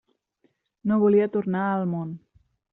[0.91, 2.19] No volia tornar al món.